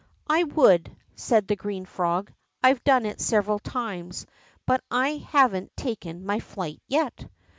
[0.27, 4.25] 'I would/ said the green frog, ^ I've done it several times,
[4.67, 7.29] hut I haven't taken my flight yet.